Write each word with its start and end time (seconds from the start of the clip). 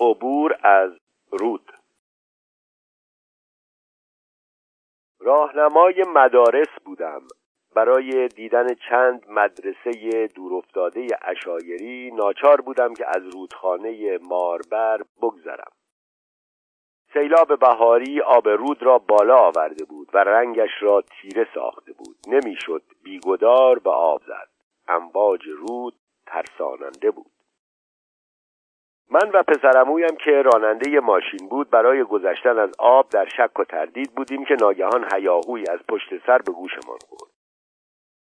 عبور 0.00 0.58
از 0.62 0.92
رود. 1.30 1.72
راهنمای 5.20 6.04
مدارس 6.08 6.68
بودم. 6.84 7.22
برای 7.74 8.28
دیدن 8.28 8.66
چند 8.88 9.24
مدرسه 9.28 10.26
دورافتاده 10.26 11.06
اشایری 11.22 12.10
ناچار 12.10 12.60
بودم 12.60 12.94
که 12.94 13.04
از 13.08 13.34
رودخانه 13.34 14.18
ماربر 14.18 15.02
بگذرم. 15.22 15.72
سیلاب 17.12 17.58
بهاری 17.58 18.20
آب 18.20 18.48
رود 18.48 18.82
را 18.82 18.98
بالا 18.98 19.36
آورده 19.36 19.84
بود 19.84 20.08
و 20.14 20.18
رنگش 20.18 20.70
را 20.80 21.02
تیره 21.02 21.46
ساخته 21.54 21.92
بود. 21.92 22.16
نمی‌شد 22.28 22.82
بیگدار 23.02 23.78
به 23.78 23.90
آب 23.90 24.22
زد. 24.22 24.48
امواج 24.88 25.40
رود 25.48 25.94
ترساننده 26.26 27.10
بود. 27.10 27.31
من 29.12 29.30
و 29.34 29.42
پسرمویم 29.42 30.16
که 30.24 30.42
راننده 30.42 31.00
ماشین 31.00 31.48
بود. 31.48 31.70
برای 31.70 32.04
گذشتن 32.04 32.58
از 32.58 32.70
آب 32.78 33.08
در 33.08 33.28
شک 33.28 33.58
و 33.58 33.64
تردید 33.64 34.14
بودیم 34.14 34.44
که 34.44 34.56
ناگهان 34.60 35.08
هیاهوی 35.14 35.64
از 35.70 35.78
پشت 35.88 36.26
سر 36.26 36.38
به 36.38 36.52
گوشمان 36.52 36.98
خورد. 37.08 37.30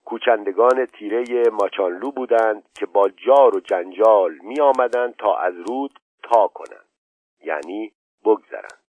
کوچندگان 0.04 0.87
تیره 0.87 1.24
ماچانلو 1.52 2.10
بودند 2.10 2.68
که 2.74 2.87
با 2.87 3.09
جار 3.09 3.56
و 3.56 3.60
جنجال 3.60 4.38
می 4.42 4.60
آمدند 4.60 5.14
تا 5.16 5.37
از 5.37 5.54
رود 5.68 5.98
تا 6.23 6.46
کنند 6.46 6.88
یعنی 7.45 7.92
بگذرند. 8.24 8.82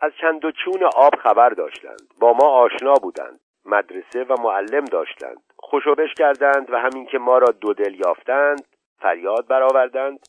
از 0.00 0.12
چند 0.20 0.44
و 0.44 0.52
چون 0.64 0.84
آب 0.96 1.14
خبر 1.14 1.48
داشتند. 1.48 2.14
با 2.20 2.32
ما 2.32 2.48
آشنا 2.48 2.94
بودند 2.94 3.40
مدرسه 3.64 4.24
و 4.24 4.42
معلم 4.42 4.84
داشتند. 4.84 5.42
خوشوبش 5.56 6.14
کردند 6.18 6.70
و 6.70 6.76
همین 6.76 7.06
که 7.06 7.18
ما 7.18 7.38
را 7.38 7.46
دو 7.60 7.74
دل 7.74 7.94
یافتند 7.94 8.66
فریاد 8.98 9.46
برآوردند. 9.46 10.26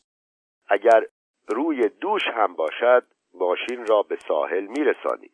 اگر 0.68 1.06
روی 1.48 1.88
دوش 1.88 2.22
هم 2.34 2.54
باشد 2.54 3.06
ماشین 3.34 3.86
را 3.86 4.02
به 4.02 4.16
ساحل 4.28 4.66
میرسانید. 4.66 5.32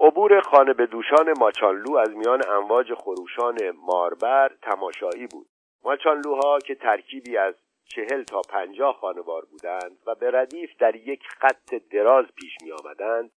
عبور 0.00 0.40
خانه 0.40 0.72
به 0.72 0.86
دوشان 0.86 1.34
ماچانلو 1.38 1.96
از 1.96 2.16
میان 2.16 2.42
امواج 2.48 2.94
خروشان 2.94 3.58
ماربر 3.70 4.52
تماشایی 4.62 5.26
بود. 5.26 5.46
ماچانلوها 5.84 6.58
که 6.58 6.74
ترکیبی 6.74 7.36
از 7.36 7.54
چهل 7.84 8.22
تا 8.22 8.42
پنجاه 8.42 8.94
خانوار 9.00 9.44
بودند 9.44 9.98
و 10.06 10.14
به 10.14 10.30
ردیف 10.30 10.70
در 10.78 10.96
یک 10.96 11.22
خط 11.28 11.74
دراز 11.74 12.24
پیش 12.34 12.52
می 12.62 12.72
آمدند 12.72 13.30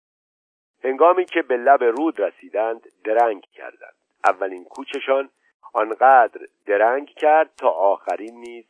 هنگامی 0.83 1.25
که 1.25 1.41
به 1.41 1.57
لب 1.57 1.83
رود 1.83 2.19
رسیدند 2.19 2.87
درنگ 3.03 3.41
کردند. 3.53 3.95
اولین 4.25 4.63
کوچشان 4.63 5.29
آنقدر 5.73 6.41
درنگ 6.65 7.07
کرد 7.07 7.49
تا 7.57 7.69
آخرین 7.69 8.39
نیز 8.39 8.65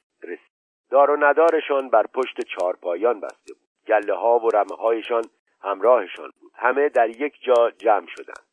دار 0.92 1.12
و 1.12 1.18
ندارشان 1.20 1.90
بر 1.90 2.08
پشت 2.08 2.42
چارپایان 2.42 3.20
بسته 3.20 3.54
بود. 3.54 3.70
گله 3.88 4.14
ها 4.14 4.40
و 4.40 4.50
رمه 4.50 4.76
هایشان 4.76 5.24
همراهشان 5.62 6.32
بود. 6.42 6.52
همه 6.56 6.90
در 6.90 7.10
یک 7.10 7.34
جا 7.42 7.72
جمع 7.72 8.08
شدند. 8.08 8.46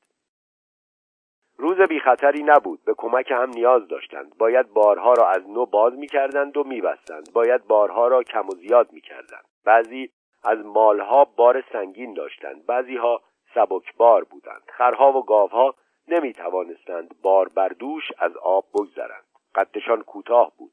روز 1.56 1.80
بی 1.80 2.00
خطری 2.00 2.42
نبود. 2.42 2.84
به 2.84 2.94
کمک 2.96 3.30
هم 3.30 3.50
نیاز 3.50 3.88
داشتند. 3.88 4.38
باید 4.38 4.72
بارها 4.72 5.12
را 5.12 5.30
از 5.30 5.48
نو 5.48 5.66
باز 5.66 5.92
می 5.94 6.06
کردند 6.06 6.56
و 6.56 6.64
می 6.64 6.80
بستند. 6.80 7.32
باید 7.32 7.66
بارها 7.66 8.08
را 8.08 8.22
کم 8.22 8.48
و 8.48 8.54
زیاد 8.54 8.92
می 8.92 9.00
کردند. 9.00 9.44
بعضی 9.64 10.10
از 10.44 10.58
مالها 10.58 11.24
بار 11.24 11.64
سنگین 11.72 12.14
داشتند. 12.14 12.66
بعضی 12.66 12.96
ها 12.96 13.22
سبک 13.54 13.96
بار 13.96 14.24
بودند. 14.24 14.62
خرها 14.66 15.12
و 15.12 15.24
گاوها 15.24 15.74
نمی 16.08 16.32
توانستند 16.32 17.14
بار 17.22 17.48
بر 17.48 17.68
دوش 17.68 18.04
از 18.18 18.36
آب 18.36 18.64
بگذرند. 18.74 19.24
قدشان 19.54 20.02
کوتاه 20.02 20.52
بود. 20.58 20.72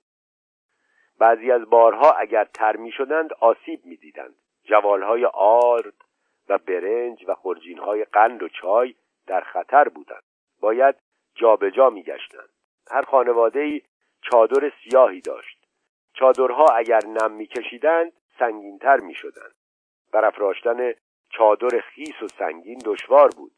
بعضی 1.19 1.52
از 1.52 1.69
بارها 1.69 2.11
اگر 2.11 2.45
تر 2.45 2.75
می 2.75 2.91
شدند 2.91 3.33
آسیب 3.33 3.85
می 3.85 3.95
دیدند 3.95 4.35
جوالهای 4.63 5.25
آرد 5.33 5.94
و 6.49 6.58
برنج 6.58 7.25
و 7.27 7.35
خرجینهای 7.35 8.05
قند 8.05 8.44
و 8.44 8.47
چای 8.47 8.95
در 9.27 9.41
خطر 9.41 9.89
بودند. 9.89 10.23
باید 10.61 10.95
جابجا 11.36 11.89
میگشتند. 11.89 12.49
هر 12.92 13.02
خانواده 13.02 13.59
ای 13.59 13.81
چادر 14.21 14.71
سیاهی 14.83 15.21
داشت. 15.21 15.65
چادرها 16.14 16.65
اگر 16.65 17.05
نم 17.05 17.31
میکشیدند 17.31 18.11
سنگینتر 18.39 18.98
می‌شدند. 18.98 19.55
برافراشتن 20.11 20.93
چادر 21.30 21.80
خیس 21.80 22.21
و 22.21 22.27
سنگین 22.27 22.80
دشوار 22.86 23.30
بود. 23.30 23.52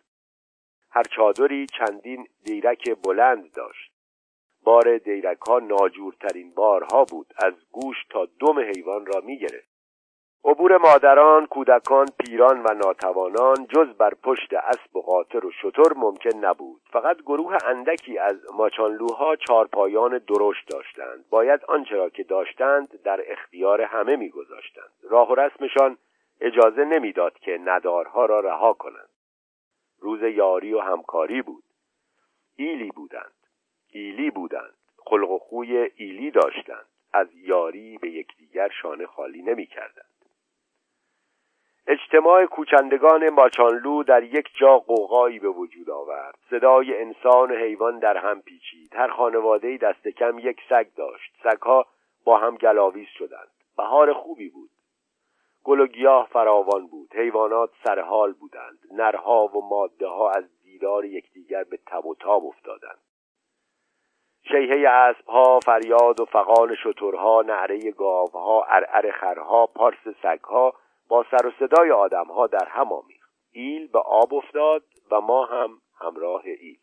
هر 0.91 1.03
چادری 1.03 1.67
چندین 1.67 2.27
دیرک 2.43 2.95
بلند 3.03 3.51
داشت. 3.53 3.86
بار 4.67 4.97
دیرک 4.97 5.37
ها 5.47 5.59
ناجورترین 5.59 6.53
بارها 6.55 7.05
بود. 7.05 7.33
از 7.45 7.53
گوش 7.71 7.95
تا 8.09 8.27
دم 8.39 8.59
حیوان 8.59 9.05
را 9.05 9.21
می‌گرفت. 9.21 9.69
عبور 10.45 10.77
مادران، 10.77 11.45
کودکان، 11.45 12.05
پیران 12.19 12.63
و 12.63 12.73
ناتوانان 12.73 13.67
جز 13.69 13.87
بر 13.87 14.13
پشت 14.23 14.53
اسب 14.53 14.95
و 14.95 15.01
قاطر 15.01 15.45
و 15.45 15.51
شتر 15.51 15.93
ممکن 15.95 16.37
نبود. 16.37 16.81
فقط 16.91 17.17
گروه 17.21 17.57
اندکی 17.65 18.17
از 18.17 18.35
ماچانلوها 18.53 19.35
چارپایان 19.35 20.17
درشت 20.17 20.67
داشتند. 20.69 21.25
باید 21.29 21.65
آنچه 21.67 21.95
را 21.95 22.09
که 22.09 22.23
داشتند 22.23 23.01
در 23.03 23.21
اختیار 23.27 23.81
همه 23.81 24.15
میگذاشتند. 24.15 24.91
راه 25.03 25.31
و 25.31 25.35
رسمشان 25.35 25.97
اجازه 26.41 26.83
نمی‌داد 26.83 27.33
که 27.39 27.59
ندارها 27.65 28.25
را 28.25 28.39
رها 28.39 28.73
کنند. 28.73 29.09
روز 29.99 30.21
یاری 30.21 30.73
و 30.73 30.79
همکاری 30.79 31.41
بود. 31.41 31.63
ایلی 32.55 32.91
بودند. 32.95 33.46
ایلی 33.91 34.29
بودند. 34.29 34.73
خلق 34.97 35.31
و 35.31 35.37
خوی 35.37 35.77
ایلی 35.95 36.31
داشتند. 36.31 36.85
از 37.13 37.27
یاری 37.33 37.97
به 37.97 38.09
یکدیگر 38.09 38.69
شانه 38.81 39.05
خالی 39.05 39.41
نمی‌کردند. 39.41 40.05
اجتماع 41.87 42.45
کوچندگان 42.45 43.29
ماچانلو 43.29 44.03
در 44.03 44.23
یک 44.23 44.49
جا 44.59 44.79
قوقایی 44.79 45.39
به 45.39 45.49
وجود 45.49 45.89
آورد. 45.89 46.37
صدای 46.49 47.01
انسان 47.01 47.51
و 47.51 47.55
حیوان 47.55 47.99
در 47.99 48.17
هم 48.17 48.41
پیچید. 48.41 48.95
هر 48.95 49.07
خانواده 49.07 49.77
دست 49.77 50.07
کم 50.07 50.39
یک 50.39 50.57
سگ 50.69 50.87
داشت. 50.95 51.33
سگها 51.43 51.85
با 52.23 52.37
هم 52.37 52.55
گلاویز 52.55 53.07
شدند. 53.07 53.51
بهار 53.77 54.13
خوبی 54.13 54.49
بود. 54.49 54.69
گل 55.63 55.79
و 55.79 55.87
گیاه 55.87 56.27
فراوان 56.31 56.87
بود. 56.87 57.15
حیوانات 57.15 57.69
سرحال 57.83 58.33
بودند. 58.33 58.79
نرها 58.91 59.47
و 59.47 59.69
ماده 59.69 60.07
ها 60.07 60.31
از 60.31 60.45
دیدار 60.63 61.05
یکدیگر 61.05 61.63
به 61.63 61.79
تب 61.85 62.05
و 62.05 62.15
تاب 62.15 62.45
افتادند. 62.45 62.99
شیهه 64.47 64.89
اسبها 64.89 65.59
فریاد 65.59 66.19
و 66.19 66.25
فقان 66.25 66.75
شترها 66.75 67.41
نعره 67.41 67.91
گاوها 67.91 68.65
ارعر 68.69 69.11
خرها 69.11 69.67
پارس 69.67 70.07
سگها 70.23 70.73
با 71.09 71.25
سر 71.31 71.47
و 71.47 71.51
صدای 71.59 71.89
ها 71.89 72.47
در 72.47 72.65
هم 72.67 72.93
آمیخت. 72.93 73.31
ایل 73.51 73.87
به 73.87 73.99
آب 73.99 74.33
افتاد 74.33 74.83
و 75.11 75.21
ما 75.21 75.45
هم 75.45 75.69
همراه 75.99 76.41
ایل. 76.45 76.77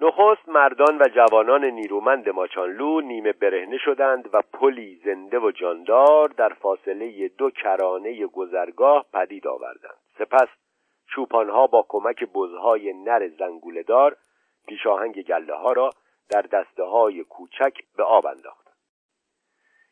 نخست 0.00 0.48
مردان 0.48 0.98
و 0.98 1.04
جوانان 1.14 1.64
نیرومند 1.64 2.28
ماچانلو 2.28 3.00
نیمه 3.00 3.32
برهنه 3.32 3.78
شدند 3.78 4.30
و 4.32 4.42
پلی 4.52 5.00
زنده 5.04 5.38
و 5.38 5.50
جاندار 5.50 6.28
در 6.28 6.48
فاصله 6.48 7.28
دو 7.28 7.50
کرانه 7.50 8.26
گذرگاه 8.26 9.06
پدید 9.12 9.46
آوردند. 9.46 9.98
سپس 10.18 10.48
چوپانها 11.06 11.66
با 11.66 11.86
کمک 11.88 12.24
بزهای 12.24 12.92
نر 12.92 13.28
زنگولهدار 13.28 14.16
پیشاهنگ 14.68 15.22
گله 15.22 15.54
ها 15.54 15.72
را 15.72 15.90
در 16.30 16.42
دسته 16.42 16.82
های 16.82 17.24
کوچک 17.24 17.74
به 17.96 18.02
آب 18.02 18.26
انداخت. 18.26 18.68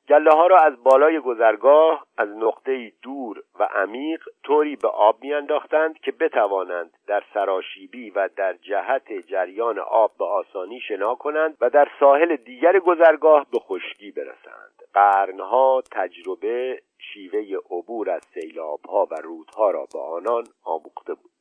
گله 0.08 0.30
ها 0.30 0.46
را 0.46 0.58
از 0.58 0.82
بالای 0.82 1.20
گذرگاه 1.20 2.06
از 2.18 2.28
نقطه 2.28 2.92
دور 3.02 3.42
و 3.58 3.62
عمیق 3.64 4.28
طوری 4.44 4.76
به 4.76 4.88
آب 4.88 5.22
میانداختند 5.22 5.98
که 5.98 6.12
بتوانند 6.12 6.90
در 7.06 7.22
سراشیبی 7.34 8.10
و 8.10 8.28
در 8.36 8.52
جهت 8.52 9.12
جریان 9.12 9.78
آب 9.78 10.12
به 10.18 10.24
آسانی 10.24 10.80
شنا 10.80 11.14
کنند 11.14 11.56
و 11.60 11.70
در 11.70 11.88
ساحل 12.00 12.36
دیگر 12.36 12.78
گذرگاه 12.78 13.46
به 13.52 13.58
خشکی 13.58 14.10
برسند. 14.10 14.82
قرنها 14.94 15.82
تجربه 15.92 16.82
شیوه 16.98 17.58
عبور 17.70 18.10
از 18.10 18.22
سیلابها 18.34 19.08
و 19.10 19.14
رودها 19.14 19.70
را 19.70 19.86
به 19.92 19.98
آنان 19.98 20.44
آموخته 20.64 21.14
بود. 21.14 21.35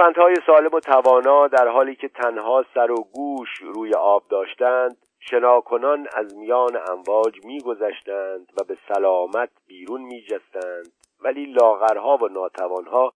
گوسفندهای 0.00 0.34
سالم 0.46 0.70
و 0.74 0.80
توانا 0.80 1.48
در 1.48 1.68
حالی 1.68 1.94
که 1.94 2.08
تنها 2.08 2.64
سر 2.74 2.90
و 2.90 3.04
گوش 3.14 3.48
روی 3.60 3.94
آب 3.94 4.28
داشتند 4.28 4.96
شناکنان 5.18 6.06
از 6.16 6.36
میان 6.36 6.78
امواج 6.90 7.44
میگذشتند 7.44 8.52
و 8.60 8.64
به 8.64 8.78
سلامت 8.88 9.50
بیرون 9.66 10.00
میجستند 10.00 10.92
ولی 11.20 11.46
لاغرها 11.46 12.16
و 12.16 12.28
ناتوانها 12.28 13.12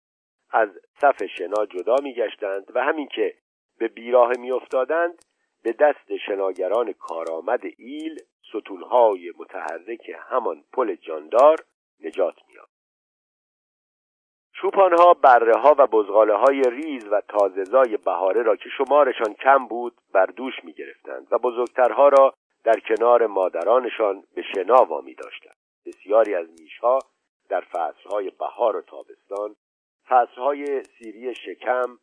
از 0.50 0.68
صف 1.00 1.26
شنا 1.38 1.66
جدا 1.66 1.96
میگشتند 2.02 2.64
و 2.74 2.84
همین 2.84 3.08
که 3.08 3.34
به 3.78 3.88
بیراه 3.88 4.30
میافتادند 4.38 5.24
به 5.62 5.72
دست 5.72 6.16
شناگران 6.26 6.92
کارآمد 6.92 7.60
ایل 7.78 8.18
ستونهای 8.48 9.32
متحرک 9.38 10.10
همان 10.18 10.64
پل 10.72 10.94
جاندار 10.94 11.56
نجات 12.00 12.34
میافت 12.48 12.73
چوپانها 14.60 15.14
بره 15.14 15.56
ها 15.56 15.74
و 15.78 15.86
بزغاله 15.86 16.34
های 16.34 16.62
ریز 16.62 17.08
و 17.10 17.20
تازهزای 17.20 17.96
بهاره 17.96 18.42
را 18.42 18.56
که 18.56 18.68
شمارشان 18.68 19.34
کم 19.34 19.66
بود 19.66 19.94
بر 20.12 20.26
دوش 20.26 20.64
می 20.64 20.72
گرفتند 20.72 21.26
و 21.30 21.38
بزرگترها 21.38 22.08
را 22.08 22.34
در 22.64 22.80
کنار 22.80 23.26
مادرانشان 23.26 24.24
به 24.34 24.42
شنا 24.42 24.84
وامی 24.84 25.14
داشتند 25.14 25.56
بسیاری 25.86 26.34
از 26.34 26.46
میشها 26.60 26.98
در 27.48 27.60
فصلهای 27.60 28.30
بهار 28.30 28.76
و 28.76 28.82
تابستان 28.82 29.56
فصلهای 30.08 30.82
سیری 30.82 31.34
شکم 31.34 31.98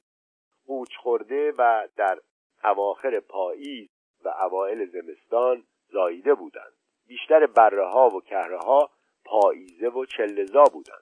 قوچ 0.68 0.95
خورده 0.95 1.54
و 1.57 1.88
در 1.97 2.19
اواخر 2.63 3.19
پاییز 3.19 3.89
و 4.25 4.30
اوایل 4.30 4.86
زمستان 4.86 5.63
زاییده 5.92 6.33
بودند. 6.33 6.74
بیشتر 7.07 7.45
بره 7.45 7.88
ها 7.88 8.07
و 8.07 8.21
کهره 8.21 8.57
ها 8.57 8.89
پاییزه 9.25 9.88
و 9.88 10.06
چلزا 10.06 10.63
بودند. 10.63 11.00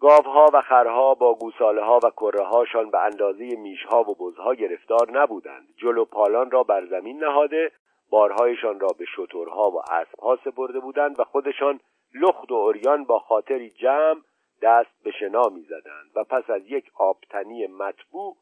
گاوها 0.00 0.50
و 0.52 0.60
خرها 0.60 1.14
با 1.14 1.34
گوساله 1.34 1.84
ها 1.84 2.00
و 2.04 2.10
کره 2.10 2.44
هاشان 2.44 2.90
به 2.90 2.98
اندازه 2.98 3.56
میشها 3.56 4.00
و 4.00 4.14
بزها 4.14 4.54
گرفتار 4.54 5.10
نبودند. 5.10 5.68
جلو 5.76 6.04
پالان 6.04 6.50
را 6.50 6.62
بر 6.62 6.86
زمین 6.86 7.24
نهاده 7.24 7.72
بارهایشان 8.10 8.80
را 8.80 8.88
به 8.98 9.04
شترها 9.04 9.70
و 9.70 9.82
اسبها 9.90 10.38
سپرده 10.44 10.80
بودند 10.80 11.20
و 11.20 11.24
خودشان 11.24 11.80
لخت 12.14 12.50
و 12.50 12.54
اوریان 12.54 13.04
با 13.04 13.18
خاطری 13.18 13.70
جمع 13.70 14.20
دست 14.62 15.02
به 15.04 15.10
شنا 15.10 15.48
می‌زدند 15.48 16.10
و 16.14 16.24
پس 16.24 16.50
از 16.50 16.62
یک 16.66 16.90
آبتنی 16.94 17.66
مطبوع 17.66 18.36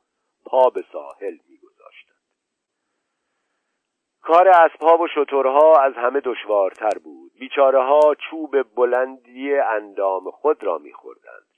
پا 0.46 0.70
به 0.70 0.84
ساحل 0.92 1.36
میگذاشتند. 1.48 2.16
کار 4.22 4.48
اسبها 4.48 4.98
و 4.98 5.08
شترها 5.08 5.80
از 5.80 5.94
همه 5.94 6.20
دشوارتر 6.20 6.98
بود. 7.04 7.32
بیچاره 7.38 7.82
ها 7.82 8.14
چوب 8.30 8.62
بلندی 8.74 9.54
اندام 9.54 10.30
خود 10.30 10.64
را 10.64 10.78
میخوردند. 10.78 11.15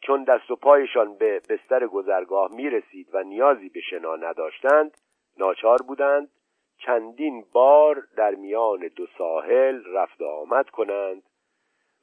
چون 0.08 0.24
دست 0.24 0.50
و 0.50 0.56
پایشان 0.56 1.14
به 1.14 1.40
بستر 1.48 1.86
گذرگاه 1.86 2.54
می‌رسید 2.54 3.08
و 3.12 3.22
نیازی 3.22 3.68
به 3.68 3.80
شنا 3.80 4.16
نداشتند 4.16 4.98
ناچار 5.38 5.82
بودند 5.82 6.30
چندین 6.78 7.44
بار 7.52 8.02
در 8.16 8.34
میان 8.34 8.88
دو 8.96 9.06
ساحل 9.18 9.84
رفت 9.94 10.22
آمد 10.22 10.70
کنند 10.70 11.22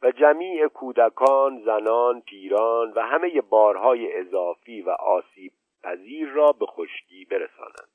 و 0.01 0.11
جمیع 0.11 0.67
کودکان، 0.67 1.61
زنان، 1.65 2.21
پیران 2.21 2.91
و 2.91 3.01
همه 3.01 3.41
بارهای 3.41 4.19
اضافی 4.19 4.81
و 4.81 4.89
آسیب 4.89 5.51
پذیر 5.83 6.29
را 6.29 6.51
به 6.51 6.65
خشکی 6.65 7.25
برسانند. 7.25 7.89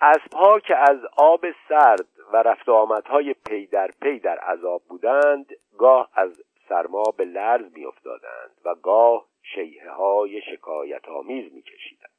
اسبها 0.00 0.60
که 0.60 0.76
از 0.76 0.98
آب 1.16 1.46
سرد 1.68 2.08
و 2.32 2.36
رفت 2.36 2.68
آمدهای 2.68 3.34
پی 3.34 3.66
در 3.66 3.90
پی 4.02 4.18
در 4.18 4.38
عذاب 4.38 4.82
بودند 4.88 5.52
گاه 5.78 6.10
از 6.14 6.42
سرما 6.70 7.04
به 7.16 7.24
لرز 7.24 7.72
میافتادند 7.72 8.56
و 8.64 8.74
گاه 8.74 9.26
شیهه 9.54 9.90
های 9.90 10.42
شکایت 10.42 11.08
آمیز 11.08 11.52
میکشیدند. 11.52 12.10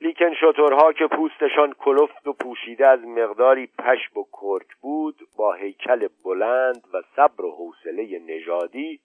لیکن 0.00 0.34
شترها 0.34 0.92
که 0.92 1.06
پوستشان 1.06 1.72
کلفت 1.72 2.26
و 2.26 2.32
پوشیده 2.32 2.86
از 2.86 3.00
مقداری 3.00 3.66
پشم 3.66 4.20
و 4.20 4.24
کرک 4.32 4.76
بود 4.80 5.28
با 5.36 5.52
هیکل 5.52 6.08
بلند 6.24 6.88
و 6.92 7.02
صبر 7.16 7.44
و 7.44 7.50
حوصله 7.50 8.18
نژادی 8.18 9.00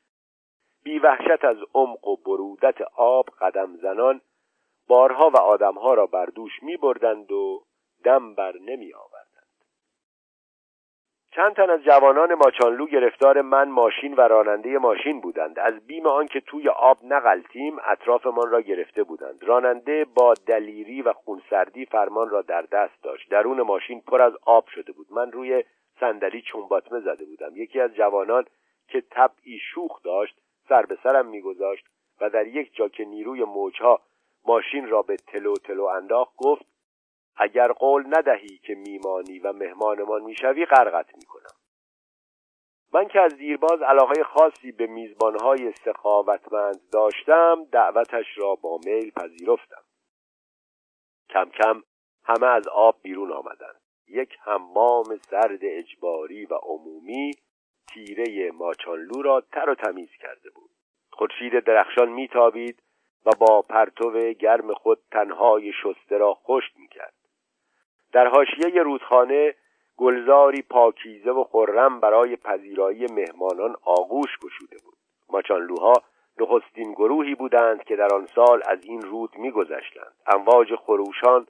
بی 0.84 1.00
وحشت 1.00 1.46
از 1.46 1.58
عمق 1.74 2.08
و 2.08 2.16
برودت 2.16 2.82
آب 2.96 3.26
قدم 3.42 3.76
زنان 3.76 4.22
بارها 4.88 5.30
و 5.30 5.38
آدمها 5.38 5.94
را 5.94 6.06
بر 6.06 6.26
دوش 6.26 6.64
می 6.64 6.78
بردند 6.78 7.32
و 7.32 7.64
دم 8.04 8.36
بر 8.36 8.54
نمی 8.58 8.94
آوردند 8.94 9.09
چند 11.32 11.56
تن 11.56 11.70
از 11.70 11.84
جوانان 11.84 12.34
ماچانلو 12.34 12.86
گرفتار 12.86 13.42
من 13.42 13.70
ماشین 13.70 14.14
و 14.14 14.22
راننده 14.22 14.78
ماشین 14.78 15.22
بودند. 15.22 15.60
از 15.60 15.88
بیم 15.88 16.08
آنکه 16.08 16.40
توی 16.40 16.70
آب 16.70 16.98
نغلتیم 17.04 17.78
اطرافمان 17.86 18.52
را 18.52 18.62
گرفته 18.62 19.04
بودند. 19.04 19.44
راننده 19.44 20.06
با 20.16 20.34
دلیری 20.34 21.02
و 21.02 21.14
خونسردی 21.14 21.86
فرمان 21.86 22.30
را 22.30 22.42
در 22.42 22.62
دست 22.62 23.04
داشت. 23.04 23.30
درون 23.30 23.62
ماشین 23.62 24.02
پر 24.02 24.22
از 24.22 24.34
آب 24.46 24.68
شده 24.68 24.92
بود. 24.92 25.08
من 25.12 25.32
روی 25.32 25.64
صندلی 26.00 26.42
چونباتمه 26.42 27.00
زده 27.00 27.26
بودم. 27.26 27.56
یکی 27.56 27.80
از 27.80 27.94
جوانان 27.94 28.46
که 28.88 29.02
طبعی 29.02 29.60
شوخ 29.74 30.04
داشت 30.04 30.36
سر 30.70 30.86
به 30.86 30.98
سرم 31.04 31.26
میگذاشت 31.26 31.86
و 32.22 32.30
در 32.30 32.48
یک 32.48 32.76
جا 32.76 32.88
که 32.88 33.06
نیروی 33.06 33.44
موجها 33.44 34.02
ماشین 34.46 34.90
را 34.90 35.02
به 35.02 35.16
تلو 35.16 35.56
تلو 35.56 35.84
انداخت 35.84 36.36
گفت 36.38 36.66
اگر 37.42 37.72
قول 37.72 38.04
ندهی 38.08 38.58
که 38.58 38.76
میمانی 38.76 39.40
و 39.40 39.54
مهمانمان 39.54 40.22
می‌شوی 40.22 40.66
غرقت 40.66 41.16
می‌کنم. 41.16 41.56
من 42.94 43.08
که 43.08 43.22
از 43.22 43.38
دیرباز 43.38 43.82
علاقه 43.82 44.24
خاصی 44.24 44.72
به 44.72 44.88
میزبانهای 44.88 45.72
سخاوتمند 45.72 46.90
داشتم 46.92 47.66
دعوتش 47.72 48.26
را 48.38 48.56
با 48.56 48.80
میل 48.86 49.12
پذیرفتم. 49.12 49.84
کم 51.30 51.50
کم 51.50 51.84
همه 52.24 52.48
از 52.48 52.68
آب 52.68 52.96
بیرون 53.02 53.32
آمدند. 53.32 53.82
یک 54.08 54.38
حمام 54.44 55.18
سرد 55.18 55.60
اجباری 55.62 56.46
و 56.46 56.54
عمومی 56.54 57.32
تیره 57.88 58.52
ماچانلو 58.52 59.22
را 59.22 59.42
تر 59.42 59.70
و 59.70 59.76
تمیز 59.76 60.10
کرده 60.20 60.50
بود. 60.50 60.70
خورشید 61.12 61.60
درخشان 61.60 62.10
میتابید 62.10 62.84
و 63.26 63.30
با 63.40 63.62
پرتو 63.62 64.34
گرم 64.34 64.74
خود 64.74 65.00
تنهای 65.12 65.74
شسته 65.84 66.18
را 66.18 66.34
خشک 66.34 66.72
می‌کرد. 66.78 67.19
در 68.12 68.28
حاشیه 68.28 68.84
رودخانه 68.84 69.56
گلزاری 69.98 70.62
پاکیزه 70.62 71.32
و 71.32 71.44
خرم 71.44 72.00
برای 72.00 72.36
پذیرایی 72.36 73.06
مهمانان 73.06 73.76
آغوش 73.86 74.38
گشوده 74.44 74.78
بود. 74.86 74.98
ماچانلوها 75.30 75.94
نخستین 76.40 76.92
گروهی 76.92 77.36
بودند 77.36 77.84
که 77.84 77.96
در 77.96 78.14
آن 78.14 78.26
سال 78.36 78.62
از 78.68 78.80
این 78.84 79.02
رود 79.02 79.38
میگذشتند. 79.38 80.14
امواج 80.28 80.76
خروشان 80.76 81.48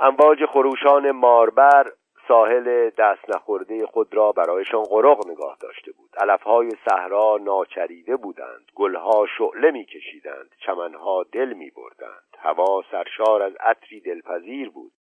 امواج 0.00 0.46
خروشان 0.46 1.10
ماربر 1.10 1.92
ساحل 2.28 2.90
دست 2.98 3.30
نخورده 3.36 3.86
خود 3.86 4.14
را 4.14 4.32
برایشان 4.32 4.82
غرق 4.82 5.26
نگاه 5.26 5.56
داشته 5.60 5.92
بود. 5.92 6.10
علفهای 6.18 6.70
صحرا 6.88 7.38
ناچریده 7.40 8.16
بودند. 8.16 8.66
گلها 8.74 9.26
شعله 9.38 9.70
میکشیدند. 9.70 10.54
چمنها 10.66 11.24
دل 11.32 11.52
میبردند. 11.52 12.36
هوا 12.38 12.82
سرشار 12.90 13.42
از 13.42 13.52
عطری 13.60 14.00
دلپذیر 14.00 14.70
بود. 14.70 14.92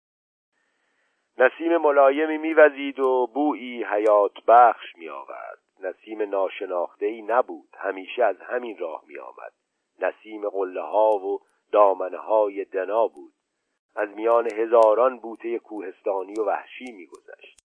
نسیم 1.42 1.78
ملایمی 1.78 2.38
میوزید 2.38 3.00
و 3.00 3.28
بویی 3.34 3.84
حیات 3.84 4.32
بخش 4.48 4.96
می 4.96 5.10
آورد 5.10 5.60
نسیم 5.80 6.22
ناشناخته 6.22 7.06
ای 7.06 7.22
نبود 7.22 7.70
همیشه 7.78 8.24
از 8.24 8.36
همین 8.42 8.78
راه 8.78 9.04
می 9.08 9.18
آمد 9.18 9.54
نسیم 10.00 10.50
قله 10.50 10.82
ها 10.82 11.10
و 11.10 11.40
دامنه 11.72 12.18
های 12.18 12.66
دنا 12.66 13.08
بود. 13.08 13.34
از 13.96 14.10
میان 14.10 14.54
هزاران 14.54 15.20
بوته 15.20 15.60
کوهستانی 15.60 16.34
و 16.40 16.44
وحشی 16.44 16.92
میگذشت. 16.92 17.64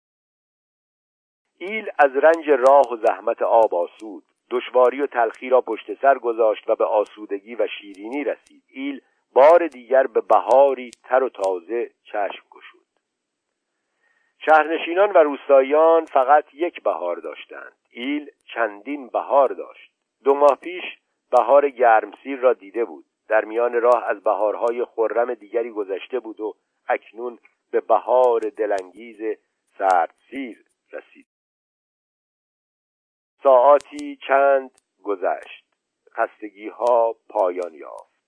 ایل 1.57 1.89
از 1.99 2.11
رنج 2.15 2.49
راه 2.49 2.93
و 2.93 2.97
زحمت 2.97 3.41
آب 3.41 3.75
آسود 3.75 4.23
دشواری 4.49 5.01
و 5.01 5.07
تلخی 5.07 5.49
را 5.49 5.61
پشت 5.61 6.01
سر 6.01 6.17
گذاشت 6.17 6.69
و 6.69 6.75
به 6.75 6.85
آسودگی 6.85 7.55
و 7.55 7.67
شیرینی 7.67 8.23
رسید. 8.23 8.63
ایل 8.67 9.01
بار 9.33 9.67
دیگر 9.67 10.07
به 10.07 10.21
بهاری 10.21 10.91
تر 11.03 11.23
و 11.23 11.29
تازه 11.29 11.91
چشم 12.03 12.50
شهرنشینان 14.45 15.11
و 15.11 15.17
روستاییان 15.17 16.05
فقط 16.05 16.45
یک 16.53 16.83
بهار 16.83 17.15
داشتند. 17.15 17.73
ایل 17.89 18.31
چندین 18.53 19.07
بهار 19.07 19.49
داشت. 19.49 19.91
دو 20.23 20.33
ماه 20.33 20.55
پیش 20.61 20.83
بهار 21.31 21.69
گرمسیر 21.69 22.39
را 22.39 22.53
دیده 22.53 22.85
بود. 22.85 23.05
در 23.27 23.45
میان 23.45 23.81
راه 23.81 24.03
از 24.07 24.23
بهارهای 24.23 24.85
خرم 24.85 25.33
دیگری 25.33 25.71
گذشته 25.71 26.19
بود 26.19 26.39
و 26.39 26.55
اکنون 26.87 27.39
به 27.71 27.81
بهار 27.81 28.39
دلانگیز 28.39 29.37
سردسیر 29.77 30.65
رسید. 30.91 31.27
ساعاتی 33.43 34.19
چند 34.27 34.71
گذشت. 35.03 35.65
خستگی 36.13 36.67
ها 36.67 37.15
پایان 37.29 37.73
یافت. 37.73 38.21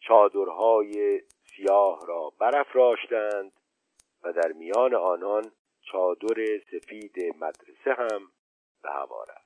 چادرهای 0.00 1.20
سیاه 1.56 2.06
را 2.06 2.32
برافراشتند. 2.38 3.52
و 4.24 4.32
در 4.32 4.52
میان 4.52 4.94
آنان 4.94 5.52
چادر 5.80 6.58
سفید 6.70 7.16
مدرسه 7.40 7.94
هم 7.98 8.32
به 8.82 8.90
هوا 8.90 9.24
رفت 9.24 9.43